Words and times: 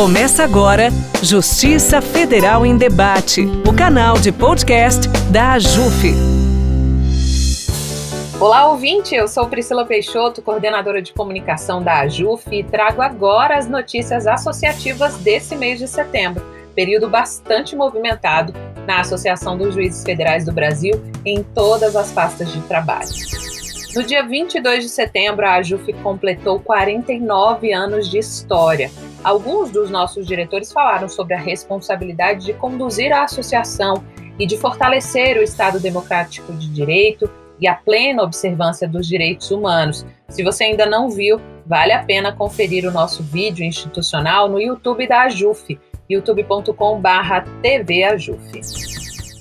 Começa 0.00 0.42
agora 0.42 0.88
Justiça 1.22 2.00
Federal 2.00 2.64
em 2.64 2.74
Debate, 2.74 3.42
o 3.68 3.76
canal 3.76 4.14
de 4.14 4.32
podcast 4.32 5.06
da 5.30 5.52
AJUF. 5.52 6.14
Olá, 8.40 8.70
ouvinte! 8.70 9.14
Eu 9.14 9.28
sou 9.28 9.46
Priscila 9.46 9.84
Peixoto, 9.84 10.40
coordenadora 10.40 11.02
de 11.02 11.12
comunicação 11.12 11.82
da 11.82 12.00
AJUF, 12.00 12.46
e 12.50 12.64
trago 12.64 13.02
agora 13.02 13.58
as 13.58 13.68
notícias 13.68 14.26
associativas 14.26 15.18
desse 15.18 15.54
mês 15.54 15.78
de 15.78 15.86
setembro, 15.86 16.42
período 16.74 17.06
bastante 17.06 17.76
movimentado 17.76 18.54
na 18.86 19.00
Associação 19.00 19.58
dos 19.58 19.74
Juízes 19.74 20.02
Federais 20.02 20.46
do 20.46 20.52
Brasil 20.52 20.94
em 21.26 21.42
todas 21.42 21.94
as 21.94 22.10
pastas 22.10 22.50
de 22.50 22.62
trabalho. 22.62 23.59
No 23.94 24.02
dia 24.02 24.22
22 24.22 24.84
de 24.84 24.88
setembro, 24.88 25.46
a 25.46 25.54
AJUF 25.54 25.92
completou 25.94 26.60
49 26.60 27.72
anos 27.72 28.08
de 28.08 28.18
história 28.18 28.90
Alguns 29.22 29.70
dos 29.70 29.90
nossos 29.90 30.26
diretores 30.26 30.72
falaram 30.72 31.06
sobre 31.06 31.34
a 31.34 31.38
responsabilidade 31.38 32.46
de 32.46 32.54
conduzir 32.54 33.12
a 33.12 33.24
associação 33.24 34.02
e 34.38 34.46
de 34.46 34.56
fortalecer 34.56 35.36
o 35.36 35.42
Estado 35.42 35.78
democrático 35.78 36.50
de 36.54 36.70
direito 36.70 37.30
e 37.60 37.68
a 37.68 37.74
plena 37.74 38.22
observância 38.22 38.88
dos 38.88 39.06
direitos 39.06 39.50
humanos. 39.50 40.06
Se 40.28 40.42
você 40.42 40.64
ainda 40.64 40.86
não 40.86 41.10
viu, 41.10 41.38
vale 41.66 41.92
a 41.92 42.02
pena 42.02 42.32
conferir 42.32 42.88
o 42.88 42.90
nosso 42.90 43.22
vídeo 43.22 43.62
institucional 43.62 44.48
no 44.48 44.58
YouTube 44.58 45.06
da 45.06 45.24
AJUF, 45.24 45.78
youtube.com/tvajuf. 46.08 48.40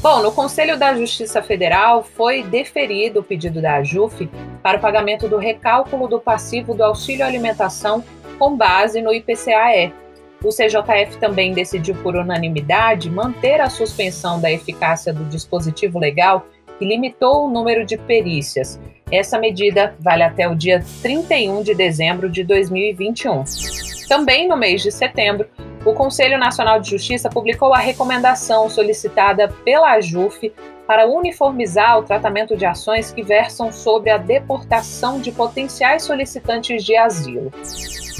Bom, 0.00 0.22
no 0.22 0.32
Conselho 0.32 0.76
da 0.76 0.96
Justiça 0.96 1.40
Federal 1.40 2.02
foi 2.02 2.42
deferido 2.42 3.20
o 3.20 3.22
pedido 3.22 3.62
da 3.62 3.76
AJUF 3.76 4.28
para 4.68 4.76
o 4.76 4.80
pagamento 4.82 5.26
do 5.26 5.38
recálculo 5.38 6.06
do 6.06 6.20
passivo 6.20 6.74
do 6.74 6.84
auxílio 6.84 7.24
alimentação 7.24 8.04
com 8.38 8.54
base 8.54 9.00
no 9.00 9.14
IPCAE. 9.14 9.94
O 10.44 10.50
CJF 10.50 11.16
também 11.18 11.54
decidiu 11.54 11.94
por 12.02 12.14
unanimidade 12.14 13.10
manter 13.10 13.62
a 13.62 13.70
suspensão 13.70 14.38
da 14.38 14.52
eficácia 14.52 15.10
do 15.10 15.24
dispositivo 15.24 15.98
legal 15.98 16.46
que 16.78 16.84
limitou 16.84 17.46
o 17.46 17.50
número 17.50 17.82
de 17.86 17.96
perícias. 17.96 18.78
Essa 19.10 19.38
medida 19.38 19.96
vale 19.98 20.22
até 20.22 20.46
o 20.46 20.54
dia 20.54 20.84
31 21.00 21.62
de 21.62 21.74
dezembro 21.74 22.28
de 22.28 22.44
2021. 22.44 23.44
Também 24.06 24.46
no 24.46 24.56
mês 24.56 24.82
de 24.82 24.92
setembro, 24.92 25.48
o 25.84 25.94
Conselho 25.94 26.38
Nacional 26.38 26.80
de 26.80 26.90
Justiça 26.90 27.28
publicou 27.28 27.72
a 27.72 27.78
recomendação 27.78 28.68
solicitada 28.68 29.48
pela 29.64 29.92
AJUF 29.92 30.52
para 30.86 31.06
uniformizar 31.06 31.98
o 31.98 32.02
tratamento 32.02 32.56
de 32.56 32.64
ações 32.64 33.12
que 33.12 33.22
versam 33.22 33.70
sobre 33.70 34.10
a 34.10 34.16
deportação 34.16 35.20
de 35.20 35.30
potenciais 35.30 36.02
solicitantes 36.02 36.82
de 36.82 36.96
asilo. 36.96 37.52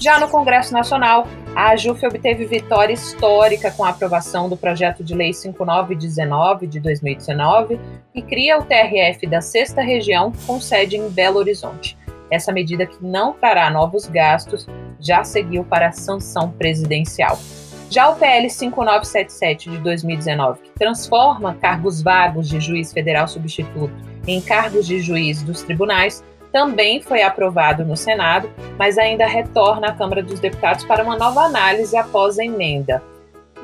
Já 0.00 0.18
no 0.18 0.28
Congresso 0.28 0.72
Nacional, 0.72 1.26
a 1.54 1.70
AJUF 1.70 2.06
obteve 2.06 2.44
vitória 2.44 2.92
histórica 2.92 3.70
com 3.70 3.84
a 3.84 3.90
aprovação 3.90 4.48
do 4.48 4.56
projeto 4.56 5.04
de 5.04 5.14
lei 5.14 5.32
5919 5.32 6.66
de 6.66 6.80
2019, 6.80 7.80
que 8.12 8.20
cria 8.20 8.58
o 8.58 8.64
TRF 8.64 9.26
da 9.26 9.40
Sexta 9.40 9.80
Região 9.80 10.32
com 10.46 10.60
sede 10.60 10.96
em 10.96 11.08
Belo 11.08 11.38
Horizonte. 11.38 11.96
Essa 12.30 12.52
medida 12.52 12.86
que 12.86 13.04
não 13.04 13.32
trará 13.32 13.70
novos 13.70 14.06
gastos 14.06 14.66
já 15.00 15.22
seguiu 15.24 15.64
para 15.64 15.88
a 15.88 15.92
sanção 15.92 16.50
presidencial. 16.50 17.38
Já 17.90 18.08
o 18.08 18.16
PL 18.16 18.48
5977 18.50 19.70
de 19.70 19.78
2019, 19.78 20.60
que 20.62 20.70
transforma 20.70 21.54
cargos 21.54 22.02
vagos 22.02 22.48
de 22.48 22.58
juiz 22.58 22.92
federal 22.92 23.28
substituto 23.28 23.94
em 24.26 24.40
cargos 24.40 24.86
de 24.86 25.00
juiz 25.00 25.42
dos 25.42 25.62
tribunais, 25.62 26.24
também 26.50 27.02
foi 27.02 27.22
aprovado 27.22 27.84
no 27.84 27.96
Senado, 27.96 28.48
mas 28.78 28.96
ainda 28.96 29.26
retorna 29.26 29.88
à 29.88 29.92
Câmara 29.92 30.22
dos 30.22 30.40
Deputados 30.40 30.84
para 30.84 31.02
uma 31.02 31.16
nova 31.16 31.42
análise 31.42 31.96
após 31.96 32.38
a 32.38 32.44
emenda. 32.44 33.02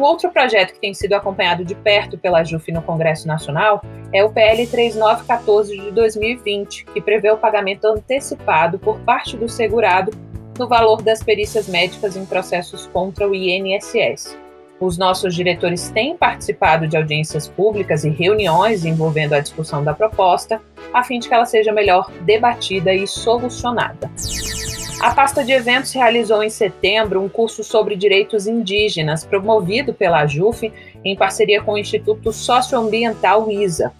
O 0.00 0.02
outro 0.02 0.30
projeto 0.30 0.72
que 0.72 0.80
tem 0.80 0.94
sido 0.94 1.12
acompanhado 1.12 1.62
de 1.62 1.74
perto 1.74 2.16
pela 2.16 2.42
JUF 2.42 2.72
no 2.72 2.80
Congresso 2.80 3.28
Nacional 3.28 3.82
é 4.14 4.24
o 4.24 4.30
PL 4.30 4.66
3914 4.66 5.78
de 5.78 5.90
2020, 5.90 6.86
que 6.86 7.02
prevê 7.02 7.30
o 7.30 7.36
pagamento 7.36 7.84
antecipado 7.84 8.78
por 8.78 8.98
parte 9.00 9.36
do 9.36 9.46
segurado 9.46 10.10
no 10.58 10.66
valor 10.66 11.02
das 11.02 11.22
perícias 11.22 11.68
médicas 11.68 12.16
em 12.16 12.24
processos 12.24 12.86
contra 12.86 13.28
o 13.28 13.34
INSS. 13.34 14.38
Os 14.80 14.96
nossos 14.96 15.34
diretores 15.34 15.90
têm 15.90 16.16
participado 16.16 16.88
de 16.88 16.96
audiências 16.96 17.46
públicas 17.46 18.02
e 18.02 18.08
reuniões 18.08 18.86
envolvendo 18.86 19.34
a 19.34 19.40
discussão 19.40 19.84
da 19.84 19.92
proposta, 19.92 20.62
a 20.94 21.04
fim 21.04 21.18
de 21.18 21.28
que 21.28 21.34
ela 21.34 21.44
seja 21.44 21.74
melhor 21.74 22.10
debatida 22.22 22.94
e 22.94 23.06
solucionada. 23.06 24.10
A 25.00 25.14
pasta 25.14 25.42
de 25.42 25.50
eventos 25.50 25.92
realizou 25.92 26.42
em 26.42 26.50
setembro 26.50 27.22
um 27.22 27.28
curso 27.28 27.64
sobre 27.64 27.96
direitos 27.96 28.46
indígenas, 28.46 29.24
promovido 29.24 29.94
pela 29.94 30.26
JUF 30.26 30.70
em 31.02 31.16
parceria 31.16 31.62
com 31.62 31.72
o 31.72 31.78
Instituto 31.78 32.30
Socioambiental 32.34 33.50
ISA. 33.50 33.94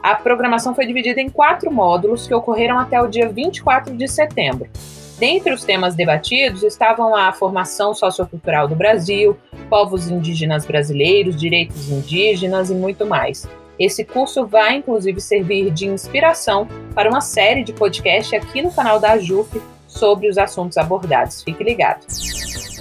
A 0.00 0.14
programação 0.14 0.72
foi 0.72 0.86
dividida 0.86 1.20
em 1.20 1.28
quatro 1.28 1.72
módulos 1.72 2.28
que 2.28 2.34
ocorreram 2.34 2.78
até 2.78 3.02
o 3.02 3.08
dia 3.08 3.28
24 3.28 3.96
de 3.96 4.06
setembro. 4.06 4.70
Dentre 5.18 5.52
os 5.52 5.64
temas 5.64 5.96
debatidos 5.96 6.62
estavam 6.62 7.16
a 7.16 7.32
formação 7.32 7.92
sociocultural 7.92 8.68
do 8.68 8.76
Brasil, 8.76 9.36
povos 9.68 10.08
indígenas 10.08 10.64
brasileiros, 10.64 11.34
direitos 11.34 11.90
indígenas 11.90 12.70
e 12.70 12.74
muito 12.74 13.04
mais. 13.04 13.48
Esse 13.76 14.04
curso 14.04 14.46
vai, 14.46 14.76
inclusive, 14.76 15.20
servir 15.20 15.72
de 15.72 15.86
inspiração 15.86 16.68
para 16.94 17.10
uma 17.10 17.20
série 17.20 17.64
de 17.64 17.72
podcast 17.72 18.36
aqui 18.36 18.62
no 18.62 18.70
canal 18.70 19.00
da 19.00 19.18
JUF 19.18 19.60
sobre 19.94 20.28
os 20.28 20.36
assuntos 20.36 20.76
abordados. 20.76 21.42
Fique 21.42 21.62
ligado. 21.62 22.04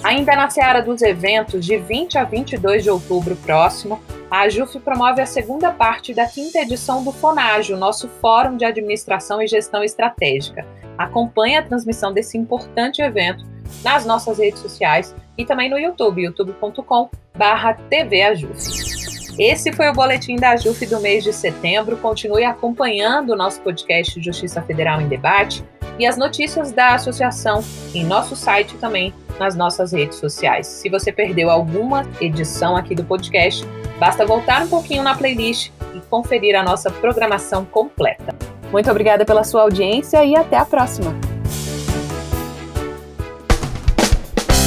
Ainda 0.03 0.35
na 0.35 0.49
seara 0.49 0.81
dos 0.81 1.01
eventos, 1.01 1.65
de 1.65 1.77
20 1.77 2.17
a 2.17 2.25
22 2.25 2.83
de 2.83 2.89
outubro 2.89 3.37
próximo, 3.37 4.01
a 4.29 4.49
JUF 4.49 4.79
promove 4.81 5.21
a 5.21 5.25
segunda 5.25 5.71
parte 5.71 6.13
da 6.13 6.25
quinta 6.25 6.59
edição 6.59 7.03
do 7.03 7.11
FONAGE, 7.13 7.73
o 7.73 7.77
nosso 7.77 8.09
Fórum 8.09 8.57
de 8.57 8.65
Administração 8.65 9.41
e 9.41 9.47
Gestão 9.47 9.81
Estratégica. 9.81 10.65
Acompanhe 10.97 11.55
a 11.55 11.63
transmissão 11.63 12.11
desse 12.11 12.37
importante 12.37 13.01
evento 13.01 13.45
nas 13.81 14.05
nossas 14.05 14.39
redes 14.39 14.59
sociais 14.59 15.15
e 15.37 15.45
também 15.45 15.69
no 15.69 15.79
YouTube, 15.79 16.23
youtube.com/barra 16.23 17.77
Esse 19.39 19.71
foi 19.71 19.89
o 19.89 19.93
boletim 19.93 20.35
da 20.35 20.57
JUF 20.57 20.85
do 20.85 20.99
mês 20.99 21.23
de 21.23 21.31
setembro. 21.31 21.95
Continue 21.97 22.43
acompanhando 22.43 23.31
o 23.31 23.35
nosso 23.37 23.61
podcast 23.61 24.21
Justiça 24.21 24.61
Federal 24.61 24.99
em 24.99 25.07
Debate 25.07 25.63
e 25.99 26.05
as 26.05 26.17
notícias 26.17 26.71
da 26.71 26.95
associação 26.95 27.63
em 27.93 28.03
nosso 28.03 28.35
site 28.35 28.75
também 28.77 29.13
nas 29.39 29.55
nossas 29.55 29.91
redes 29.91 30.17
sociais. 30.17 30.67
Se 30.67 30.89
você 30.89 31.11
perdeu 31.11 31.49
alguma 31.49 32.05
edição 32.21 32.75
aqui 32.75 32.95
do 32.95 33.03
podcast, 33.03 33.65
basta 33.99 34.25
voltar 34.25 34.63
um 34.63 34.67
pouquinho 34.67 35.03
na 35.03 35.15
playlist 35.15 35.71
e 35.93 35.99
conferir 36.09 36.55
a 36.55 36.63
nossa 36.63 36.91
programação 36.91 37.65
completa. 37.65 38.35
Muito 38.71 38.89
obrigada 38.89 39.25
pela 39.25 39.43
sua 39.43 39.61
audiência 39.61 40.23
e 40.25 40.35
até 40.35 40.57
a 40.57 40.65
próxima. 40.65 41.15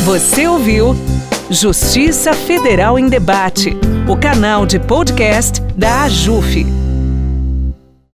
Você 0.04 0.47
ouviu 0.47 0.94
Justiça 1.50 2.32
Federal 2.32 2.98
em 2.98 3.09
Debate, 3.09 3.76
o 4.09 4.16
canal 4.16 4.65
de 4.65 4.78
podcast 4.78 5.60
da 5.76 6.04
AJUF. 6.04 6.85